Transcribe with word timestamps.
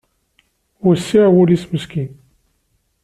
Wessiɛ 0.83 1.25
wul-is 1.33 1.63
meskin 1.71 2.11